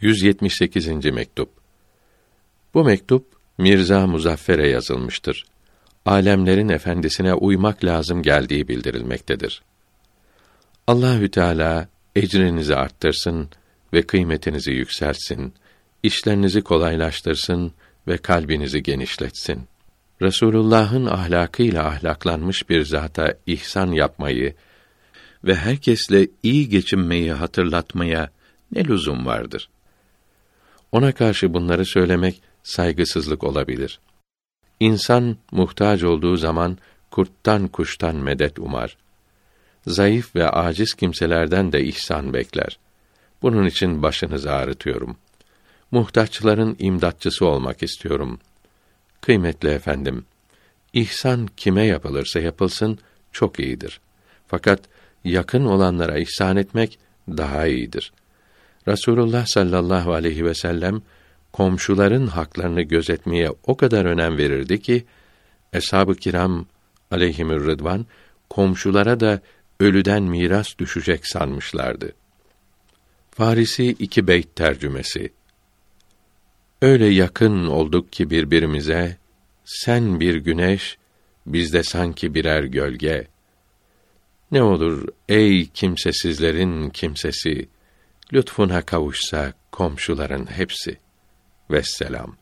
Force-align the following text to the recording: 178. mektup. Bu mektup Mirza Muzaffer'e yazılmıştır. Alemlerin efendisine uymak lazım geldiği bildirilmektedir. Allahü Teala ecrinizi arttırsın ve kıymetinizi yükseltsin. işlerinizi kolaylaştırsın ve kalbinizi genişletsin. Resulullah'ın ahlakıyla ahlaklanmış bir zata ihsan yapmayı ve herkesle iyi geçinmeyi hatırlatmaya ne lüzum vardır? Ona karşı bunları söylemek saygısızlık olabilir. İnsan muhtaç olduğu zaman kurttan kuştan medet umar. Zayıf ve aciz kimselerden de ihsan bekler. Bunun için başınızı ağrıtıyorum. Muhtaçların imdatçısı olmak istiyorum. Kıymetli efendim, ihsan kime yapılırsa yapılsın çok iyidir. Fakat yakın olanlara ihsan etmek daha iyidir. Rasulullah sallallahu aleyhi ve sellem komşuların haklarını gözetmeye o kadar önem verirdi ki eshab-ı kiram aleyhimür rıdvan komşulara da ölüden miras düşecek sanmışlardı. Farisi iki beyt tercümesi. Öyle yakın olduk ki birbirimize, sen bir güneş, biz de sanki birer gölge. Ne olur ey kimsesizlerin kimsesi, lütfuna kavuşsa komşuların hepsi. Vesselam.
178. 0.00 1.04
mektup. 1.04 1.50
Bu 2.74 2.84
mektup 2.84 3.26
Mirza 3.58 4.06
Muzaffer'e 4.06 4.68
yazılmıştır. 4.68 5.44
Alemlerin 6.06 6.68
efendisine 6.68 7.34
uymak 7.34 7.84
lazım 7.84 8.22
geldiği 8.22 8.68
bildirilmektedir. 8.68 9.62
Allahü 10.86 11.30
Teala 11.30 11.88
ecrinizi 12.16 12.76
arttırsın 12.76 13.48
ve 13.92 14.02
kıymetinizi 14.02 14.72
yükseltsin. 14.72 15.54
işlerinizi 16.02 16.62
kolaylaştırsın 16.62 17.72
ve 18.08 18.16
kalbinizi 18.16 18.82
genişletsin. 18.82 19.62
Resulullah'ın 20.22 21.06
ahlakıyla 21.06 21.86
ahlaklanmış 21.86 22.68
bir 22.68 22.84
zata 22.84 23.34
ihsan 23.46 23.92
yapmayı 23.92 24.54
ve 25.44 25.54
herkesle 25.54 26.28
iyi 26.42 26.68
geçinmeyi 26.68 27.32
hatırlatmaya 27.32 28.30
ne 28.72 28.84
lüzum 28.84 29.26
vardır? 29.26 29.68
Ona 30.92 31.12
karşı 31.12 31.54
bunları 31.54 31.86
söylemek 31.86 32.42
saygısızlık 32.62 33.44
olabilir. 33.44 34.00
İnsan 34.80 35.36
muhtaç 35.52 36.02
olduğu 36.02 36.36
zaman 36.36 36.78
kurttan 37.10 37.68
kuştan 37.68 38.16
medet 38.16 38.58
umar. 38.58 38.96
Zayıf 39.86 40.36
ve 40.36 40.50
aciz 40.50 40.94
kimselerden 40.94 41.72
de 41.72 41.84
ihsan 41.84 42.32
bekler. 42.32 42.78
Bunun 43.42 43.66
için 43.66 44.02
başınızı 44.02 44.52
ağrıtıyorum. 44.52 45.16
Muhtaçların 45.90 46.76
imdatçısı 46.78 47.46
olmak 47.46 47.82
istiyorum. 47.82 48.38
Kıymetli 49.20 49.68
efendim, 49.68 50.24
ihsan 50.92 51.46
kime 51.56 51.84
yapılırsa 51.84 52.40
yapılsın 52.40 52.98
çok 53.32 53.60
iyidir. 53.60 54.00
Fakat 54.46 54.80
yakın 55.24 55.64
olanlara 55.64 56.18
ihsan 56.18 56.56
etmek 56.56 56.98
daha 57.28 57.66
iyidir. 57.66 58.12
Rasulullah 58.88 59.46
sallallahu 59.46 60.12
aleyhi 60.12 60.44
ve 60.44 60.54
sellem 60.54 61.02
komşuların 61.52 62.26
haklarını 62.26 62.82
gözetmeye 62.82 63.50
o 63.66 63.76
kadar 63.76 64.04
önem 64.04 64.38
verirdi 64.38 64.82
ki 64.82 65.04
eshab-ı 65.72 66.14
kiram 66.14 66.66
aleyhimür 67.10 67.66
rıdvan 67.66 68.06
komşulara 68.50 69.20
da 69.20 69.40
ölüden 69.80 70.22
miras 70.22 70.78
düşecek 70.78 71.26
sanmışlardı. 71.26 72.12
Farisi 73.30 73.84
iki 73.84 74.26
beyt 74.26 74.56
tercümesi. 74.56 75.32
Öyle 76.82 77.06
yakın 77.06 77.66
olduk 77.66 78.12
ki 78.12 78.30
birbirimize, 78.30 79.16
sen 79.64 80.20
bir 80.20 80.36
güneş, 80.36 80.98
biz 81.46 81.72
de 81.72 81.82
sanki 81.82 82.34
birer 82.34 82.64
gölge. 82.64 83.26
Ne 84.52 84.62
olur 84.62 85.08
ey 85.28 85.66
kimsesizlerin 85.66 86.90
kimsesi, 86.90 87.68
lütfuna 88.32 88.82
kavuşsa 88.82 89.52
komşuların 89.72 90.46
hepsi. 90.46 90.98
Vesselam. 91.70 92.39